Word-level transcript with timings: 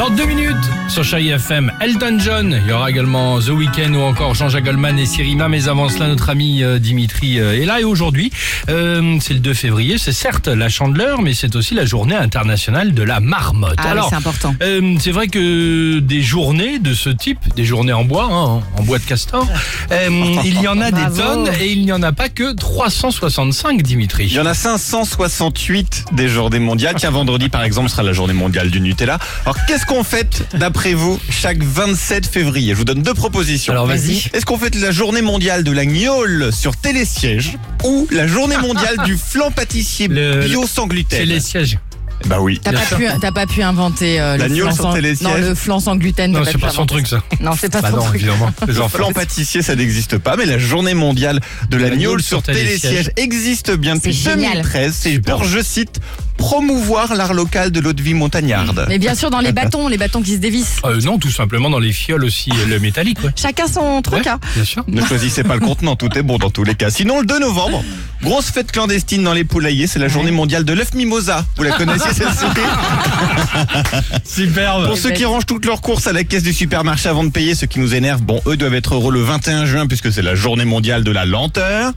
Dans 0.00 0.08
deux 0.08 0.24
minutes, 0.24 0.56
sur 0.88 1.04
Chai 1.04 1.26
FM, 1.26 1.70
Elton 1.78 2.16
John. 2.18 2.58
Il 2.64 2.70
y 2.70 2.72
aura 2.72 2.88
également 2.88 3.38
The 3.38 3.50
Weeknd 3.50 3.92
ou 3.92 4.00
encore 4.00 4.34
Jean-Jacques 4.34 4.64
Goldman 4.64 4.98
et 4.98 5.04
Sirima. 5.04 5.46
Mais 5.50 5.68
avant 5.68 5.90
cela, 5.90 6.08
notre 6.08 6.30
ami 6.30 6.62
euh, 6.62 6.78
Dimitri 6.78 7.38
euh, 7.38 7.60
est 7.60 7.66
là. 7.66 7.80
Et 7.80 7.84
aujourd'hui, 7.84 8.32
euh, 8.70 9.18
c'est 9.20 9.34
le 9.34 9.40
2 9.40 9.52
février. 9.52 9.98
C'est 9.98 10.14
certes 10.14 10.48
la 10.48 10.70
chandeleur, 10.70 11.20
mais 11.20 11.34
c'est 11.34 11.54
aussi 11.54 11.74
la 11.74 11.84
journée 11.84 12.14
internationale 12.16 12.94
de 12.94 13.02
la 13.02 13.20
marmotte. 13.20 13.76
Ah 13.76 13.92
oui, 13.94 14.00
c'est 14.08 14.16
important. 14.16 14.54
euh, 14.62 14.94
c'est 14.98 15.10
vrai 15.10 15.28
que 15.28 15.98
des 15.98 16.22
journées 16.22 16.78
de 16.78 16.94
ce 16.94 17.10
type, 17.10 17.40
des 17.54 17.66
journées 17.66 17.92
en 17.92 18.04
bois, 18.04 18.24
hein, 18.24 18.62
en 18.78 18.82
bois 18.82 18.98
de 18.98 19.04
castor, 19.04 19.46
euh, 19.92 20.08
il 20.46 20.62
y 20.62 20.68
en 20.68 20.80
a 20.80 20.90
des 20.92 21.02
Bravo. 21.02 21.20
tonnes 21.20 21.50
et 21.60 21.72
il 21.72 21.84
n'y 21.84 21.92
en 21.92 22.02
a 22.02 22.12
pas 22.12 22.30
que 22.30 22.54
365, 22.54 23.82
Dimitri. 23.82 24.28
Il 24.28 24.32
y 24.32 24.40
en 24.40 24.46
a 24.46 24.54
568 24.54 26.06
des 26.12 26.28
journées 26.28 26.58
mondiales. 26.58 26.94
Tiens, 26.96 27.10
vendredi, 27.10 27.50
par 27.50 27.64
exemple, 27.64 27.90
sera 27.90 28.02
la 28.02 28.14
journée 28.14 28.32
mondiale 28.32 28.70
du 28.70 28.80
Nutella. 28.80 29.18
Alors, 29.44 29.58
qu'est-ce 29.66 29.89
qu'on 29.90 30.04
fête, 30.04 30.44
d'après 30.54 30.94
vous, 30.94 31.18
chaque 31.28 31.60
27 31.62 32.24
février? 32.26 32.72
Je 32.74 32.78
vous 32.78 32.84
donne 32.84 33.02
deux 33.02 33.12
propositions. 33.14 33.72
Alors 33.72 33.86
vas-y. 33.86 34.22
Est-ce 34.32 34.46
qu'on 34.46 34.56
fête 34.56 34.76
la 34.76 34.92
journée 34.92 35.20
mondiale 35.20 35.64
de 35.64 35.72
la 35.72 35.84
gnôle 35.84 36.52
sur 36.52 36.76
télésiège 36.76 37.58
ou 37.84 38.06
la 38.12 38.28
journée 38.28 38.56
mondiale 38.58 38.96
du 39.04 39.16
flan 39.18 39.50
pâtissier 39.50 40.06
Le- 40.06 40.44
bio 40.46 40.64
sans 40.66 40.86
gluten? 40.86 41.40
sièges. 41.40 41.78
Bah 42.26 42.36
oui. 42.40 42.60
T'as 42.62 42.72
pas, 42.72 42.96
pu, 42.96 43.06
t'as 43.20 43.32
pas 43.32 43.46
pu 43.46 43.62
inventer 43.62 44.20
euh, 44.20 44.36
La 44.36 44.46
le 44.46 44.54
gnôle 44.54 44.66
flan 44.66 44.74
sur 44.74 44.84
sans... 44.84 44.92
télésiège? 44.92 45.28
Non, 45.28 45.48
le 45.48 45.54
flan 45.56 45.80
sans 45.80 45.96
gluten. 45.96 46.30
Non, 46.30 46.38
t'as 46.40 46.44
pas 46.44 46.50
c'est 46.52 46.58
pu 46.58 46.64
pas 46.64 46.70
son 46.70 46.76
inventer. 46.82 46.94
truc 46.94 47.06
ça. 47.08 47.22
Non, 47.40 47.52
c'est 47.58 47.72
pas 47.72 47.80
Bah 47.80 47.90
son 47.90 47.96
non, 47.96 48.02
truc. 48.04 48.16
évidemment. 48.20 48.50
Les 48.68 48.74
Le 48.74 48.80
enfants. 48.82 48.98
flan 48.98 49.12
pâtissier, 49.12 49.62
ça 49.62 49.74
n'existe 49.74 50.18
pas, 50.18 50.36
mais 50.36 50.44
la 50.44 50.58
journée 50.58 50.94
mondiale 50.94 51.40
de 51.70 51.76
la, 51.78 51.88
La 51.88 51.96
gnôle 51.96 52.22
sur 52.22 52.42
télésiège 52.42 53.10
existe 53.16 53.72
bien 53.74 53.96
depuis 53.96 54.14
C'est 54.14 54.30
génial. 54.32 54.52
2013. 54.52 54.94
C'est 54.96 55.18
pour, 55.20 55.44
je 55.44 55.60
cite, 55.62 55.98
promouvoir 56.40 57.14
l'art 57.14 57.34
local 57.34 57.70
de 57.70 57.80
l'eau 57.80 57.92
de 57.92 58.00
vie 58.02 58.14
montagnarde. 58.14 58.86
Mais 58.88 58.98
bien 58.98 59.14
sûr, 59.14 59.30
dans 59.30 59.40
les 59.40 59.52
bâtons, 59.52 59.88
les 59.88 59.98
bâtons 59.98 60.22
qui 60.22 60.32
se 60.32 60.38
dévissent. 60.38 60.78
Euh, 60.86 60.98
non, 61.02 61.18
tout 61.18 61.30
simplement 61.30 61.68
dans 61.68 61.78
les 61.78 61.92
fioles 61.92 62.24
aussi, 62.24 62.50
euh, 62.50 62.66
le 62.66 62.80
métallique, 62.80 63.22
ouais. 63.22 63.30
Chacun 63.36 63.66
son 63.68 64.00
truc, 64.00 64.24
Ouais, 64.24 64.28
hein. 64.28 64.40
bien 64.54 64.64
sûr. 64.64 64.82
Ne 64.88 65.04
choisissez 65.04 65.44
pas 65.44 65.54
le 65.54 65.60
contenant, 65.60 65.96
tout 65.96 66.08
est 66.16 66.22
bon 66.22 66.38
dans 66.38 66.48
tous 66.50 66.64
les 66.64 66.74
cas. 66.74 66.88
Sinon, 66.90 67.20
le 67.20 67.26
2 67.26 67.40
novembre, 67.40 67.84
grosse 68.22 68.46
fête 68.46 68.72
clandestine 68.72 69.22
dans 69.22 69.34
les 69.34 69.44
poulaillers, 69.44 69.86
c'est 69.86 69.98
la 69.98 70.08
journée 70.08 70.30
mondiale 70.30 70.64
de 70.64 70.72
l'œuf 70.72 70.94
mimosa. 70.94 71.44
Vous 71.58 71.62
la 71.62 71.72
connaissez 71.72 72.08
celle-ci 72.14 72.46
Superbe. 74.24 74.86
Pour 74.86 74.96
ceux 74.98 75.10
qui 75.10 75.24
rangent 75.26 75.46
toutes 75.46 75.66
leurs 75.66 75.82
courses 75.82 76.06
à 76.06 76.12
la 76.12 76.24
caisse 76.24 76.42
du 76.42 76.52
supermarché 76.54 77.08
avant 77.10 77.24
de 77.24 77.30
payer, 77.30 77.54
ce 77.54 77.66
qui 77.66 77.80
nous 77.80 77.94
énerve, 77.94 78.22
bon, 78.22 78.40
eux 78.46 78.56
doivent 78.56 78.74
être 78.74 78.94
heureux 78.94 79.12
le 79.12 79.22
21 79.22 79.66
juin 79.66 79.86
puisque 79.86 80.10
c'est 80.12 80.22
la 80.22 80.34
journée 80.34 80.64
mondiale 80.64 81.04
de 81.04 81.10
la 81.10 81.26
lenteur. 81.26 81.92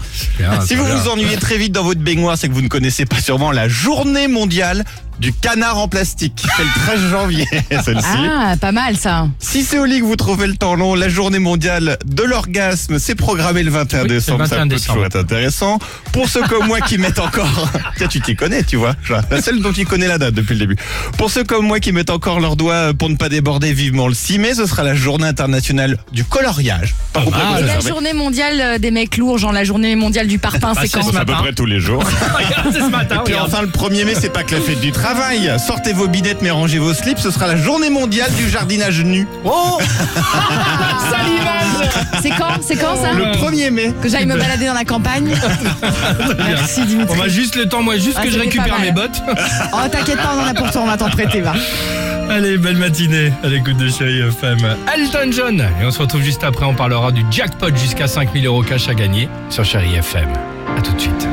Si 0.66 0.76
vous 0.76 0.84
vous 0.86 1.08
ennuyez 1.10 1.38
très 1.38 1.58
vite 1.58 1.72
dans 1.72 1.84
votre 1.84 2.02
baignoire, 2.02 2.38
c'est 2.38 2.50
que 2.50 2.54
vous 2.54 2.62
ne 2.62 2.68
connaissez 2.68 3.06
pas 3.06 3.20
sûrement 3.22 3.52
la 3.52 3.68
journée 3.70 4.28
mondiale 4.34 4.84
du 5.20 5.32
canard 5.32 5.78
en 5.78 5.88
plastique. 5.88 6.44
C'est 6.58 6.64
le 6.64 6.70
13 6.98 7.12
janvier, 7.12 7.48
celle-ci. 7.86 8.08
Ah, 8.30 8.56
pas 8.60 8.72
mal 8.72 8.98
ça. 8.98 9.28
Si 9.40 9.64
c'est 9.64 9.78
au 9.78 9.86
lit 9.86 10.00
que 10.00 10.06
vous 10.06 10.16
trouvez 10.16 10.48
le 10.48 10.56
temps 10.56 10.76
long, 10.76 10.96
la 10.96 11.08
journée 11.08 11.38
mondiale 11.40 11.98
de 12.06 12.24
l'orgasme, 12.24 12.98
c'est 12.98 13.14
programmé 13.16 13.62
le 13.64 13.70
21 13.70 13.84
Oui, 13.84 13.90
c'est 13.90 14.10
le 14.10 14.20
décembre. 14.20 14.40
21 14.40 14.50
ça 14.50 14.64
peut 14.64 14.70
décembre. 14.70 14.88
toujours 14.88 15.06
être 15.06 15.16
intéressant. 15.16 15.80
Pour 16.12 16.30
ceux 16.30 16.42
comme 16.44 16.66
moi 16.68 16.82
qui 16.82 16.98
mettent 16.98 17.20
encore... 17.20 17.70
Tiens, 17.98 18.08
tu 18.08 18.22
t'y 18.22 18.36
connais, 18.36 18.64
tu 18.64 18.76
vois. 18.76 18.96
La 19.30 19.42
seule 19.42 19.62
dont 19.62 19.72
tu 19.72 19.86
connais 19.86 20.08
la 20.08 20.18
date 20.18 20.34
depuis 20.34 20.54
le 20.56 20.60
début. 20.60 20.76
Pour 21.18 21.30
ceux 21.30 21.44
comme 21.44 21.66
moi 21.68 21.80
qui 21.80 21.92
mettent 21.92 22.10
encore 22.10 22.40
leurs 22.40 22.56
doigts 22.56 22.94
pour 22.98 23.10
ne 23.10 23.16
pas 23.16 23.30
déborder 23.30 23.72
vivement 23.72 24.08
le 24.08 24.16
6 24.16 24.40
mai, 24.40 24.56
ce 24.56 24.66
sera 24.66 24.84
la 24.84 24.96
journée 24.96 25.28
internationale 25.28 25.98
du 26.12 26.26
coloriage. 26.26 26.96
Vous 27.16 27.30
Et 27.60 27.64
la 27.64 27.80
journée 27.80 28.14
mondiale 28.14 28.60
euh, 28.60 28.78
des 28.80 28.90
mecs 28.90 29.16
lourds, 29.18 29.38
genre 29.38 29.54
la 29.54 29.64
journée 29.64 29.96
mondiale 29.96 30.28
du 30.28 30.40
parpaing, 30.40 30.74
c'est 30.74 30.88
c'est 30.88 30.90
quand 30.90 31.04
ce 31.04 31.12
C'est 31.12 31.18
à 31.18 31.26
peu 31.26 31.34
près 31.34 31.54
tous 31.54 31.68
les 31.68 31.80
jours. 31.80 32.04
c'est 32.72 32.80
ce 32.80 32.90
matin, 32.90 33.22
Puis 33.24 33.36
enfin, 33.36 33.62
le 33.62 33.68
1er 33.68 34.06
mai, 34.06 34.16
c'est 34.24 34.30
pas 34.32 34.44
que 34.44 34.56
la 34.56 34.62
fête 34.62 34.80
du 34.80 34.94
travail. 34.94 35.52
Sortez 35.60 35.92
vos 35.92 36.08
binettes, 36.08 36.42
mais 36.42 36.50
rangez 36.50 36.80
vos 36.80 36.94
slips. 36.94 37.20
Ce 37.20 37.30
sera 37.30 37.46
la 37.46 37.58
journée 37.58 37.90
mondiale 37.90 38.32
du 38.38 38.50
jardinage 38.50 39.02
nu. 39.04 39.28
Oh 39.44 39.80
Salivage 41.12 41.92
C'est 42.22 42.30
quand 42.30 42.62
C'est 42.62 42.78
quand 42.78 42.96
ça 42.96 43.12
Le 43.12 43.26
1er 43.34 43.70
mai. 43.70 43.94
Que 44.02 44.08
j'aille 44.08 44.26
me 44.26 44.38
balader 44.38 44.68
dans 44.68 44.76
la 44.76 44.86
campagne 44.86 45.36
Merci 46.38 46.84
On 47.10 47.16
va 47.16 47.28
juste 47.28 47.58
le 47.58 47.68
temps, 47.68 47.82
moi, 47.82 47.98
juste 47.98 48.16
Ah, 48.18 48.24
que 48.24 48.32
je 48.32 48.40
récupère 48.40 48.80
mes 48.80 48.94
bottes. 48.94 49.22
Oh, 49.74 49.90
t'inquiète 49.92 50.16
pas, 50.16 50.38
on 50.38 50.42
en 50.42 50.48
a 50.48 50.54
pour 50.54 50.72
toi, 50.72 50.84
on 50.84 50.88
va 50.88 50.96
t'en 50.96 51.10
prêter, 51.10 51.42
va. 51.42 51.56
Allez, 52.30 52.58
belle 52.58 52.78
matinée 52.78 53.34
à 53.44 53.48
l'écoute 53.48 53.76
de 53.76 53.90
Chérie 53.90 54.22
FM. 54.22 54.60
Elton 54.96 55.32
John. 55.34 55.60
Et 55.82 55.86
on 55.86 55.92
se 55.92 56.00
retrouve 56.00 56.22
juste 56.22 56.46
après, 56.46 56.66
on 56.66 56.76
parlera 56.76 57.12
du 57.12 57.26
jackpot 57.30 57.76
jusqu'à 57.76 58.08
5000 58.08 58.46
euros 58.46 58.64
cash 58.64 58.88
à 58.88 58.94
gagner 58.94 59.28
sur 59.50 59.66
Chérie 59.66 59.96
FM. 59.96 60.30
A 60.78 60.82
tout 60.82 60.94
de 60.94 61.02
suite. 61.02 61.28